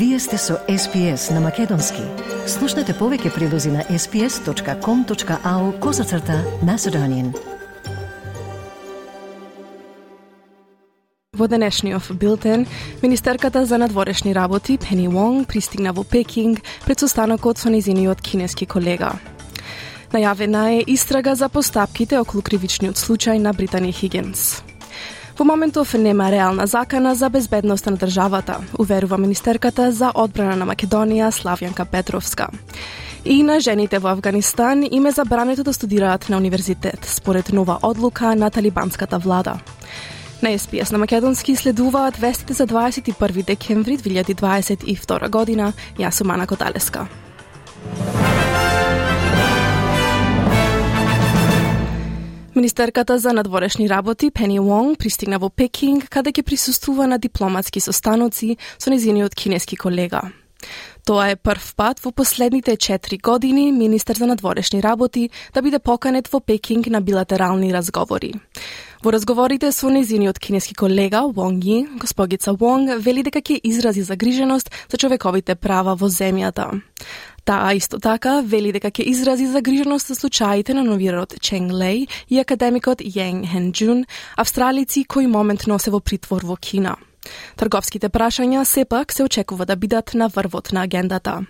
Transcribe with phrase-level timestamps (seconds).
[0.00, 2.00] Вие сте со SPS на Македонски.
[2.48, 7.34] Слушнете повеќе прилози на sps.com.au козацрта на Седонин.
[11.36, 12.64] Во денешниот билтен,
[13.02, 19.12] министерката за надворешни работи Пени Вонг пристигна во Пекинг пред состанокот со низиниот кинески колега.
[20.16, 24.62] Најавена е истрага за постапките околу кривичниот случај на Британи Хигенс.
[25.40, 31.30] Во моментов нема реална закана за безбедноста на државата, уверува министерката за одбрана на Македонија
[31.32, 32.50] Славјанка Петровска.
[33.24, 38.34] И на жените во Афганистан им е забрането да студираат на универзитет, според нова одлука
[38.36, 39.54] на талибанската влада.
[40.42, 45.72] На СПС на Македонски следуваат вестите за 21 декември 2022 година.
[45.98, 47.08] Јас сум Ана Коталеска.
[52.56, 58.56] Министерката за надворешни работи Пени Вонг пристигна во Пекинг каде ќе присуствува на дипломатски состаноци
[58.78, 60.32] со незиниот кинески колега.
[61.06, 66.28] Тоа е прв пат во последните 4 години министер за надворешни работи да биде поканет
[66.28, 68.34] во Пекинг на билатерални разговори.
[69.00, 74.68] Во разговорите со незиниот кинески колега Вонг Ји, госпогица Вонг вели дека ќе изрази загриженост
[74.92, 76.66] за човековите права во земјата.
[77.48, 82.40] Таа исто така вели дека ќе изрази загриженост за случаите на новиот Ченг Лей и
[82.40, 84.04] академикот Јенг Хен Джун,
[84.36, 86.98] австралици кои моментно се во притвор во Кина.
[87.56, 91.40] Трговските прашања сепак се очекува да бидат на врвот на агендата.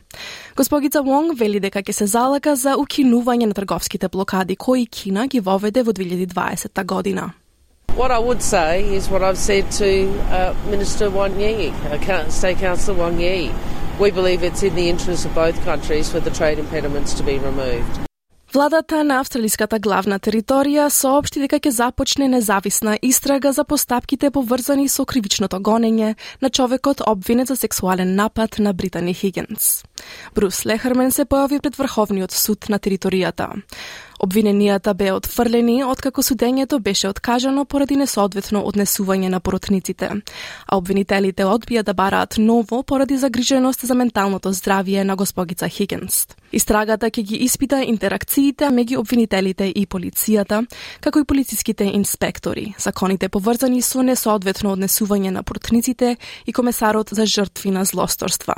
[0.55, 5.41] Госпогица Вонг вели дека ќе се залага за укинување на трговските блокади кои Кина ги
[5.41, 7.33] воведе во 2020 година.
[7.96, 12.58] What I would say is what I've said to uh, Minister Wang Yi, uh, State
[12.58, 13.52] Councillor Wang Yi.
[13.98, 17.38] We believe it's in the interest of both countries for the trade impediments to be
[17.38, 18.00] removed.
[18.52, 25.04] Владата на австралиската главна територија соопшти дека ќе започне независна истрага за постапките поврзани со
[25.06, 29.84] кривичното гонење на човекот обвинет за сексуален напад на Британи Хигенс.
[30.34, 33.62] Брус Лехермен се појави пред Врховниот суд на територијата.
[34.20, 40.10] Обвиненијата беа отфрлени откако судењето беше откажано поради несоодветно однесување на поротниците,
[40.66, 46.26] а обвинителите одбија да бараат ново поради загриженост за менталното здравје на госпогица Хигенс.
[46.53, 50.66] Истрагата ќе ги испита интеракциите меѓу обвинителите и полицијата,
[51.00, 56.16] како и полициските инспектори, законите поврзани со несоодветно однесување на поротниците
[56.47, 58.54] и комесарот за жртви на злосторства.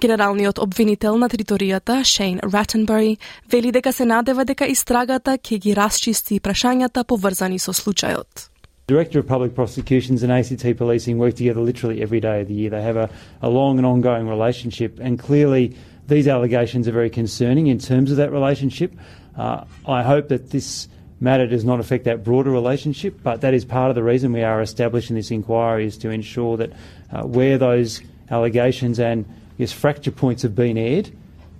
[0.00, 3.16] Генералниот обвинител на територијата, Шейн Ратtenbury,
[3.50, 8.50] вели дека се надева дека истрагата ќе ги расчисти прашањата поврзани со случајот.
[8.86, 12.70] Director of Public Prosecutions and ACT Policing work together literally every day of the year.
[12.70, 13.08] They have a,
[13.40, 15.74] a long and ongoing relationship, and clearly
[16.06, 18.92] these allegations are very concerning in terms of that relationship.
[19.38, 20.88] Uh, I hope that this
[21.20, 24.42] matter does not affect that broader relationship, but that is part of the reason we
[24.42, 26.72] are establishing this inquiry is to ensure that
[27.10, 29.24] uh, where those allegations and
[29.59, 31.11] yes, fracture points have been aired,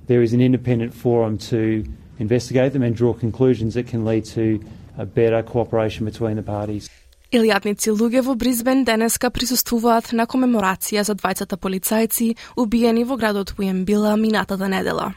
[0.08, 1.84] there is an independent forum to
[2.18, 4.60] investigate them and draw conclusions that can lead to
[4.98, 6.90] a better cooperation between the parties.
[7.30, 14.16] Илјадници луѓе во Бризбен денеска присуствуваат на комеморација за двајцата полицајци убиени во градот Уембила
[14.18, 15.14] минатата недела.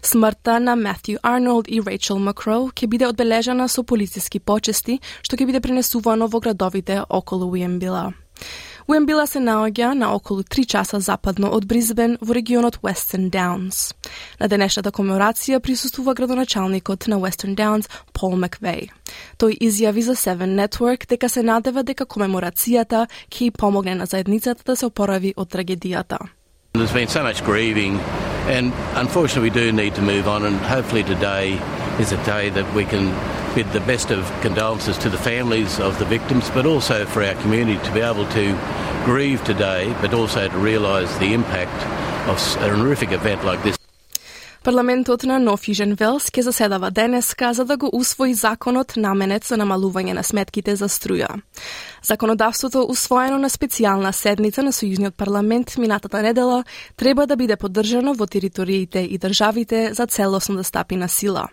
[0.00, 5.46] Смртта на Матју Арнолд и Рейчел Макроу ќе биде одбележана со полициски почести, што ќе
[5.46, 8.14] биде пренесувано во градовите околу Уембила.
[8.84, 13.94] Уембила се наоѓа на околу 3 часа западно од Бризбен во регионот Western Downs.
[14.36, 18.90] На денешната комеморација присуствува градоначалникот на Western Downs, Пол Маквей.
[19.40, 24.76] Тој изјави за Seven Network дека се надева дека комеморацијата ќе помогне на заедницата да
[24.76, 26.18] се опорави од трагедијата.
[26.74, 28.00] There's been so much grieving,
[28.50, 30.44] and unfortunately, we do need to move on.
[30.44, 31.56] And hopefully, today
[31.98, 33.14] is a day that we can
[33.54, 37.34] bid the best of condolences to the families of the victims, but also for our
[37.42, 38.46] community to be able to
[39.04, 41.78] grieve today, but also to realise the impact
[42.30, 43.76] of a horrific event like this.
[44.64, 49.58] Парламентот на Нов Южен Велс ќе заседава денеска за да го усвои законот наменет за
[49.60, 51.28] намалување на сметките за струја.
[52.02, 56.64] Законодавството усвоено на специјална седница на Сојузниот парламент минатата недела
[56.96, 61.48] треба да биде поддржано во териториите и државите за целосно да стапи на сила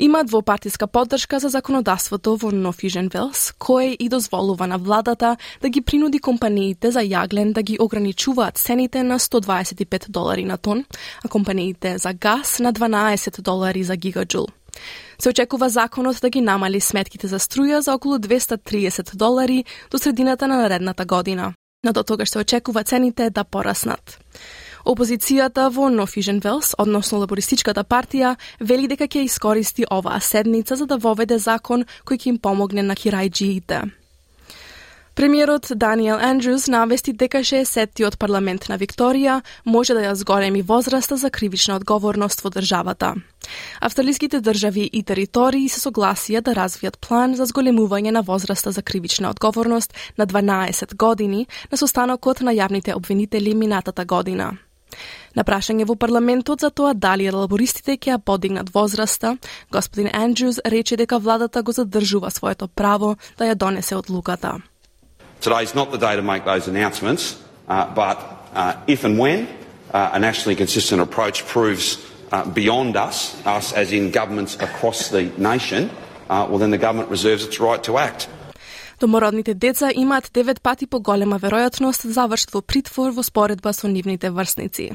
[0.00, 5.68] има двопартиска поддршка за законодавството во Нов Южен Велс, кое и дозволува на владата да
[5.68, 10.84] ги принуди компаниите за јаглен да ги ограничуваат цените на 125 долари на тон,
[11.24, 14.46] а компаниите за газ на 12 долари за гигаджул.
[15.18, 20.48] Се очекува законот да ги намали сметките за струја за околу 230 долари до средината
[20.48, 21.52] на наредната година.
[21.84, 24.18] Но до тогаш се очекува цените да пораснат.
[24.84, 30.96] Опозицијата во Нофижен Велс, односно Лабористичката партија, вели дека ќе искористи оваа седница за да
[30.96, 33.90] воведе закон кој ќе им помогне на кирајджиите.
[35.14, 41.30] Премиерот Даниел Андрюс навести дека 60-тиот парламент на Викторија може да ја зголеми возраста за
[41.30, 43.14] кривична одговорност во државата.
[43.80, 49.30] Австралиските држави и територии се согласија да развијат план за зголемување на возраста за кривична
[49.30, 54.56] одговорност на 12 години на состанокот на јавните обвинители минатата година.
[55.36, 59.36] На прашање во парламентот за тоа дали лабористите ќе ја подигнат возраста,
[59.70, 64.60] господин Андрюс рече дека владата го задржува своето право да ја донесе одлуката.
[65.40, 67.36] Today is not the day to make those announcements,
[67.68, 68.18] uh, but
[68.54, 69.48] uh, if and when
[69.94, 71.98] uh, a nationally consistent approach proves
[72.32, 75.90] uh, beyond us, us as in governments across the nation,
[76.28, 78.28] uh, well then the government reserves its right to act.
[79.00, 84.28] Домородните деца имаат девет пати поголема веројатност да завршат во притвор во споредба со нивните
[84.30, 84.92] врсници.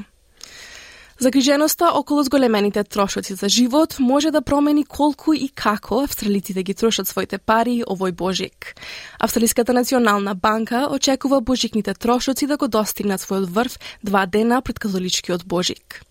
[1.18, 7.08] Загриженоста околу зголемените трошоци за живот може да промени колку и како австралиците ги трошат
[7.08, 8.76] своите пари овој божик.
[9.18, 15.46] Австралиската национална банка очекува божикните трошоци да го достигнат својот врв два дена пред католичкиот
[15.46, 16.02] божик.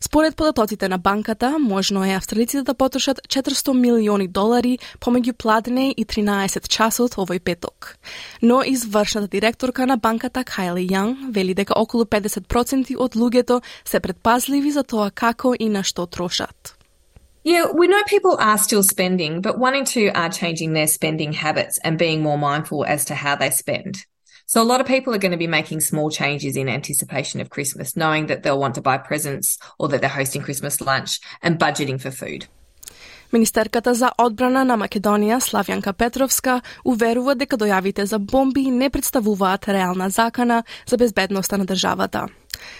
[0.00, 6.06] Според податоците на банката, можно е австралиците да потрошат 400 милиони долари помеѓу пладне и
[6.06, 7.98] 13 часот овој петок.
[8.42, 14.70] Но извршната директорка на банката Кайли Јанг вели дека околу 50% од луѓето се предпазливи
[14.70, 16.78] за тоа како и на што трошат.
[17.44, 21.32] Yeah, we know people are still spending, but one in two are changing their spending
[21.32, 24.04] habits and being more mindful as to how they spend.
[24.52, 27.50] So a lot of people are going to be making small changes in anticipation of
[27.50, 31.58] Christmas, knowing that they'll want to buy presents or that they're hosting Christmas lunch and
[31.58, 32.46] budgeting for food.
[33.32, 40.08] Министерката за одбрана на Македонија, Славјанка Петровска, уверува дека дојавите за бомби не представуваат реална
[40.10, 42.26] закана за безбедноста на државата.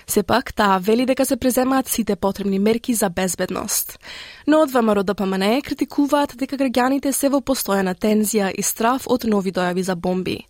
[0.06, 3.98] Сепак, таа вели дека се преземаат сите потребни мерки за безбедност.
[4.46, 9.24] Но од ВМРО да ДПМН критикуваат дека граѓаните се во постојана тензија и страф од
[9.24, 10.46] нови дојави за бомби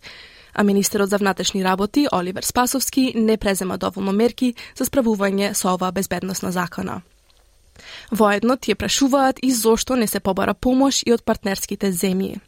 [0.59, 5.91] а министерот за внатрешни работи Оливер Спасовски не презема доволно мерки за справување со оваа
[5.95, 6.99] безбедносна закона.
[8.11, 12.41] Воедно тие прашуваат и зошто не се побара помош и од партнерските земји.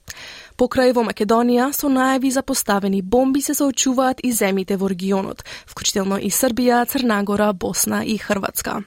[0.59, 6.19] Покрај во Македонија, со најави за поставени бомби се соочуваат и земите во регионот, вклучително
[6.19, 8.83] и Србија, Црнагора, Босна и Хрватска.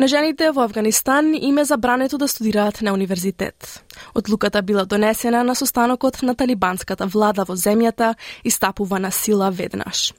[0.00, 3.84] На жените во Афганистан им е забрането да студираат на универзитет.
[4.14, 8.14] Одлуката била донесена на состанокот на талибанската влада во земјата
[8.44, 10.14] и стапува на сила веднаш.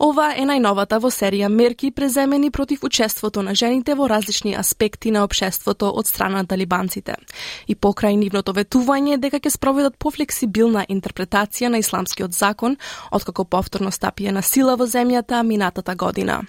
[0.00, 5.24] Ова е најновата во серија мерки преземени против учеството на жените во различни аспекти на
[5.24, 7.20] обшеството од страна на талибанците.
[7.68, 12.80] И покрај нивното ветување дека ќе спроведат пофлексибилна интерпретација на исламскиот закон,
[13.12, 16.46] откако повторно стапија на сила во земјата минатата година.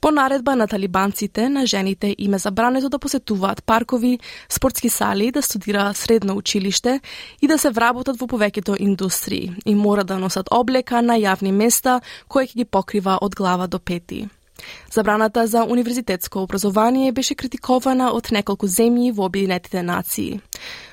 [0.00, 4.18] По наредба на талибанците, на жените им е забрането да посетуваат паркови,
[4.48, 7.00] спортски сали, да студираат средно училиште
[7.42, 12.00] и да се вработат во повеќето индустрии и мора да носат облека на јавни места
[12.28, 14.28] кои ќе ги покрива од глава до пети.
[14.92, 20.40] Забраната за универзитетско образование беше критикована од неколку земји во Обединетите нации.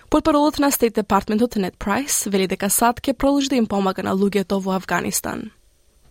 [0.09, 4.15] Портпаролот на State Департментот Нет Прайс вели дека САД ќе продолжи да им помага на
[4.15, 5.51] луѓето во Афганистан.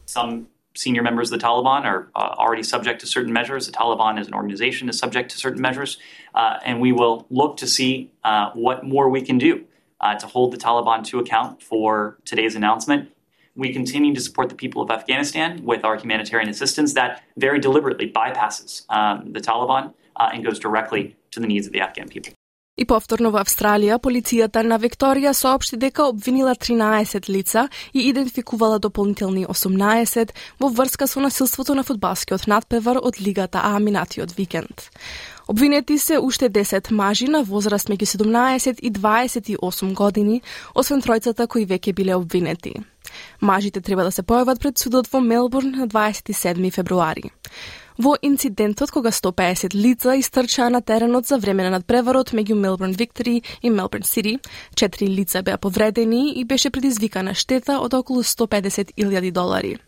[0.06, 3.66] Some senior members of the Taliban are uh, already subject to certain measures.
[3.66, 5.98] The Taliban as an organization is subject to certain measures.
[6.34, 9.64] Uh, and we will look to see uh, what more we can do
[10.00, 13.10] uh, to hold the Taliban to account for today's announcement.
[13.54, 18.12] We continue to support the people of Afghanistan with our humanitarian assistance that very deliberately
[18.12, 22.35] bypasses um, the Taliban uh, and goes directly to the needs of the Afghan people.
[22.76, 29.46] И повторно во Австралија, полицијата на Викторија соопшти дека обвинила 13 лица и идентификувала дополнителни
[29.46, 34.90] 18 во врска со насилството на фудбалскиот надпевар од Лигата А минатиот викенд.
[35.48, 40.42] Обвинети се уште 10 мажи на возраст меѓу 17 и 28 години,
[40.74, 42.74] освен тројцата кои веќе биле обвинети.
[43.40, 47.30] Мажите треба да се појават пред судот во Мелбурн на 27 февруари.
[47.98, 53.42] Во инцидентот кога 150 лица истрчаа на теренот за време на надпреварот меѓу Мелбурн Виктори
[53.62, 54.38] и Мелбурн Сити,
[54.74, 59.78] четири лица беа повредени и беше предизвикана штета од околу 150.000 долари.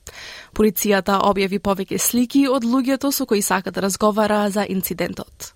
[0.54, 5.52] Полицијата објави повеќе слики од луѓето со кои сака да разговара за инцидентот.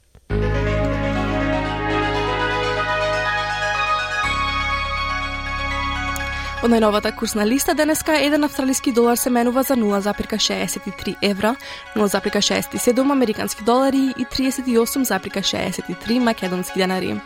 [6.63, 11.57] Од најновата курсна листа денеска еден австралиски долар се менува за 0,63 евра,
[11.97, 17.21] 0,67 американски долари и 38,63 македонски денари.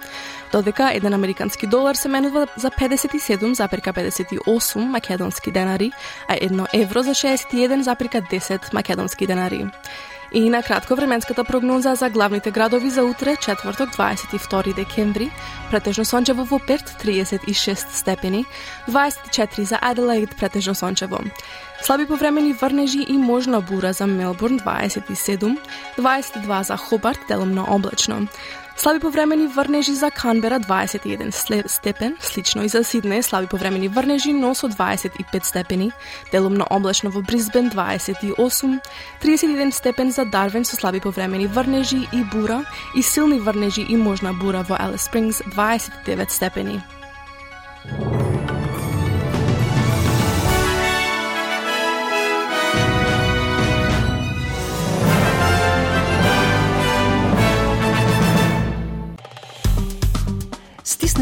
[0.52, 5.92] Додека еден американски долар се менува за 57,58 македонски денари,
[6.28, 9.66] а едно евро за 61,10 македонски денари.
[10.32, 15.30] И на кратко временската прогноза за главните градови за утре, четврток 22 декември,
[15.70, 18.44] претежно сончево во Перт 36 степени,
[18.88, 21.20] 24 за Аделаид претежно сончево.
[21.82, 25.58] Слаби повремени врнежи и можна бура за Мелбурн 27,
[25.98, 28.28] 22 за Хобарт делумно облачно.
[28.78, 33.22] Слаби повремени врнежи за Канбера 21 степен, слично и за Сиднеј.
[33.22, 35.92] Слаби повремени врнежи, но со 25 степени,
[36.32, 38.80] делумно облачно во Брисбен 28,
[39.20, 42.64] 31 степен за Дарвин со слаби повремени врнежи и бура.
[42.94, 46.82] И силни врнежи и можна бура во Алис Спрингс 29 степени.